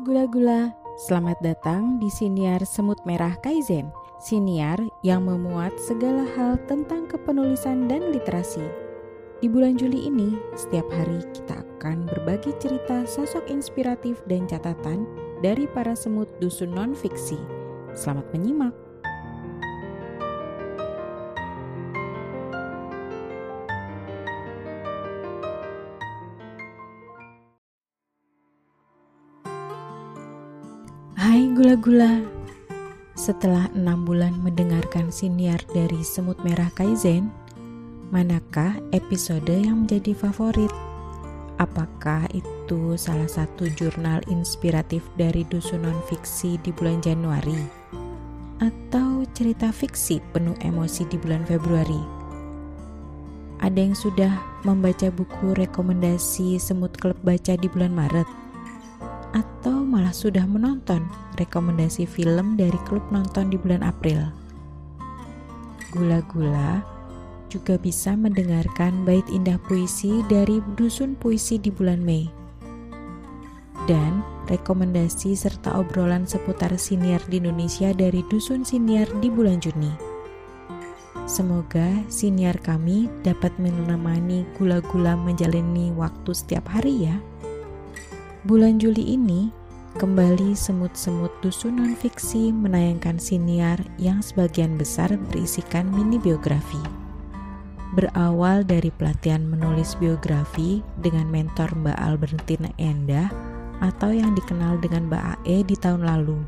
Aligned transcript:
gula-gula, 0.00 0.72
selamat 0.96 1.36
datang 1.44 2.00
di 2.00 2.08
Siniar 2.08 2.64
Semut 2.64 2.96
Merah 3.04 3.36
Kaizen. 3.44 3.92
Siniar 4.16 4.80
yang 5.04 5.28
memuat 5.28 5.76
segala 5.76 6.24
hal 6.36 6.56
tentang 6.64 7.04
kepenulisan 7.04 7.84
dan 7.84 8.08
literasi. 8.08 8.64
Di 9.44 9.48
bulan 9.52 9.76
Juli 9.76 10.08
ini, 10.08 10.40
setiap 10.56 10.88
hari 10.88 11.20
kita 11.36 11.60
akan 11.76 12.08
berbagi 12.08 12.56
cerita 12.56 13.04
sosok 13.04 13.44
inspiratif 13.52 14.24
dan 14.24 14.48
catatan 14.48 15.04
dari 15.44 15.68
para 15.68 15.92
semut 15.92 16.32
dusun 16.40 16.72
non-fiksi. 16.72 17.36
Selamat 17.92 18.24
menyimak. 18.32 18.89
Hai 31.30 31.46
gula-gula, 31.54 32.26
setelah 33.14 33.70
enam 33.78 34.02
bulan 34.02 34.34
mendengarkan 34.42 35.14
siniar 35.14 35.62
dari 35.70 36.02
Semut 36.02 36.34
Merah 36.42 36.74
Kaizen, 36.74 37.30
manakah 38.10 38.74
episode 38.90 39.46
yang 39.46 39.86
menjadi 39.86 40.10
favorit? 40.10 40.74
Apakah 41.62 42.26
itu 42.34 42.98
salah 42.98 43.30
satu 43.30 43.70
jurnal 43.78 44.26
inspiratif 44.26 45.06
dari 45.14 45.46
dusun 45.46 45.86
non-fiksi 45.86 46.58
di 46.66 46.74
bulan 46.74 46.98
Januari? 46.98 47.62
Atau 48.58 49.22
cerita 49.30 49.70
fiksi 49.70 50.18
penuh 50.34 50.58
emosi 50.66 51.06
di 51.06 51.14
bulan 51.14 51.46
Februari? 51.46 52.02
Ada 53.62 53.78
yang 53.78 53.94
sudah 53.94 54.34
membaca 54.66 55.06
buku 55.14 55.54
rekomendasi 55.54 56.58
Semut 56.58 56.98
Klub 56.98 57.22
Baca 57.22 57.54
di 57.54 57.70
bulan 57.70 57.94
Maret? 57.94 58.50
atau 59.34 59.79
malah 59.90 60.14
sudah 60.14 60.46
menonton 60.46 61.02
rekomendasi 61.34 62.06
film 62.06 62.54
dari 62.54 62.78
klub 62.86 63.02
nonton 63.10 63.50
di 63.50 63.58
bulan 63.58 63.82
April. 63.82 64.30
Gula-gula 65.90 66.86
juga 67.50 67.74
bisa 67.74 68.14
mendengarkan 68.14 69.02
bait 69.02 69.26
indah 69.26 69.58
puisi 69.66 70.22
dari 70.30 70.62
Dusun 70.78 71.18
Puisi 71.18 71.58
di 71.58 71.74
bulan 71.74 71.98
Mei. 71.98 72.30
Dan 73.90 74.22
rekomendasi 74.46 75.34
serta 75.34 75.82
obrolan 75.82 76.30
seputar 76.30 76.70
siniar 76.78 77.18
di 77.26 77.42
Indonesia 77.42 77.90
dari 77.90 78.22
Dusun 78.30 78.62
Siniar 78.62 79.10
di 79.18 79.26
bulan 79.26 79.58
Juni. 79.58 79.90
Semoga 81.26 82.06
siniar 82.06 82.58
kami 82.62 83.10
dapat 83.26 83.50
menemani 83.58 84.46
gula-gula 84.54 85.18
menjalani 85.18 85.90
waktu 85.98 86.30
setiap 86.30 86.70
hari 86.70 87.10
ya. 87.10 87.18
Bulan 88.46 88.78
Juli 88.78 89.14
ini, 89.14 89.50
kembali 89.98 90.54
semut-semut 90.54 91.34
dusun 91.42 91.82
non-fiksi 91.82 92.54
menayangkan 92.54 93.18
siniar 93.18 93.82
yang 93.98 94.22
sebagian 94.22 94.78
besar 94.78 95.10
berisikan 95.34 95.90
mini 95.90 96.14
biografi. 96.14 96.78
Berawal 97.98 98.62
dari 98.62 98.94
pelatihan 98.94 99.42
menulis 99.42 99.98
biografi 99.98 100.78
dengan 101.02 101.26
mentor 101.26 101.74
Mbak 101.74 101.98
Albertina 101.98 102.70
Endah 102.78 103.34
atau 103.82 104.14
yang 104.14 104.30
dikenal 104.38 104.78
dengan 104.78 105.10
Mbak 105.10 105.42
AE 105.42 105.66
di 105.66 105.74
tahun 105.74 106.06
lalu. 106.06 106.38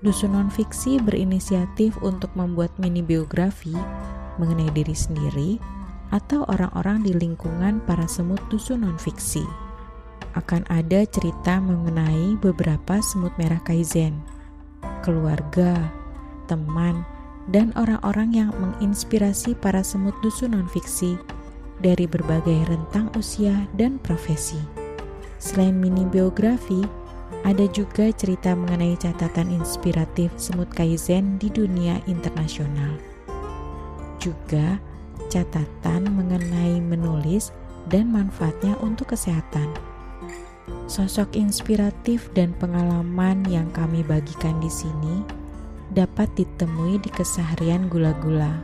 Dusun 0.00 0.32
non-fiksi 0.32 0.96
berinisiatif 0.96 2.00
untuk 2.00 2.32
membuat 2.32 2.72
mini 2.80 3.04
biografi 3.04 3.76
mengenai 4.40 4.72
diri 4.72 4.96
sendiri 4.96 5.60
atau 6.16 6.48
orang-orang 6.48 7.04
di 7.04 7.12
lingkungan 7.12 7.84
para 7.84 8.08
semut 8.08 8.40
dusun 8.48 8.88
non-fiksi 8.88 9.65
akan 10.36 10.68
ada 10.68 11.02
cerita 11.08 11.58
mengenai 11.58 12.36
beberapa 12.38 13.00
semut 13.00 13.32
merah 13.40 13.60
kaizen, 13.64 14.20
keluarga, 15.00 15.88
teman, 16.46 17.02
dan 17.48 17.72
orang-orang 17.78 18.34
yang 18.34 18.50
menginspirasi 18.60 19.56
para 19.58 19.80
semut 19.80 20.14
dusun 20.20 20.54
non-fiksi 20.54 21.16
dari 21.80 22.04
berbagai 22.04 22.68
rentang 22.68 23.08
usia 23.16 23.66
dan 23.76 23.96
profesi. 24.00 24.58
Selain 25.36 25.76
mini 25.76 26.08
biografi, 26.08 26.82
ada 27.46 27.66
juga 27.70 28.10
cerita 28.10 28.56
mengenai 28.56 28.98
catatan 28.98 29.52
inspiratif 29.54 30.34
semut 30.34 30.66
kaizen 30.72 31.38
di 31.38 31.52
dunia 31.52 32.00
internasional. 32.10 32.98
Juga 34.18 34.80
catatan 35.30 36.10
mengenai 36.10 36.82
menulis 36.82 37.54
dan 37.86 38.10
manfaatnya 38.10 38.74
untuk 38.82 39.14
kesehatan. 39.14 39.70
Sosok 40.86 41.34
inspiratif 41.34 42.30
dan 42.34 42.54
pengalaman 42.56 43.42
yang 43.46 43.70
kami 43.74 44.06
bagikan 44.06 44.58
di 44.62 44.70
sini 44.70 45.22
dapat 45.94 46.30
ditemui 46.34 46.98
di 47.02 47.10
keseharian 47.10 47.86
gula-gula. 47.86 48.62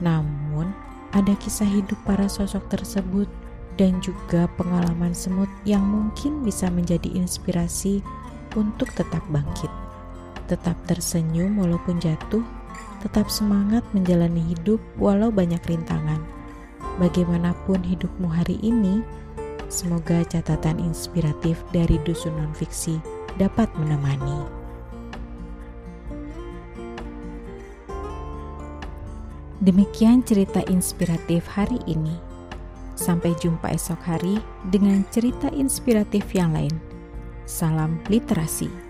Namun, 0.00 0.72
ada 1.12 1.32
kisah 1.40 1.68
hidup 1.68 1.96
para 2.04 2.28
sosok 2.28 2.68
tersebut 2.68 3.28
dan 3.76 4.00
juga 4.00 4.48
pengalaman 4.56 5.12
semut 5.12 5.48
yang 5.68 5.84
mungkin 5.84 6.44
bisa 6.44 6.68
menjadi 6.72 7.12
inspirasi 7.12 8.00
untuk 8.56 8.88
tetap 8.96 9.20
bangkit, 9.28 9.68
tetap 10.48 10.76
tersenyum 10.88 11.60
walaupun 11.60 12.00
jatuh, 12.00 12.44
tetap 13.04 13.28
semangat 13.28 13.84
menjalani 13.92 14.40
hidup 14.52 14.80
walau 14.96 15.28
banyak 15.28 15.60
rintangan. 15.68 16.20
Bagaimanapun 16.96 17.84
hidupmu 17.84 18.28
hari 18.32 18.56
ini, 18.64 19.04
Semoga 19.66 20.22
catatan 20.22 20.78
inspiratif 20.78 21.58
dari 21.74 21.98
dusun 22.06 22.38
nonfiksi 22.38 23.02
dapat 23.34 23.66
menemani. 23.74 24.46
Demikian 29.66 30.22
cerita 30.22 30.62
inspiratif 30.70 31.42
hari 31.50 31.82
ini. 31.90 32.14
Sampai 32.94 33.34
jumpa 33.42 33.74
esok 33.74 34.00
hari 34.06 34.38
dengan 34.70 35.02
cerita 35.10 35.50
inspiratif 35.50 36.30
yang 36.30 36.54
lain. 36.54 36.72
Salam 37.44 37.98
literasi. 38.06 38.85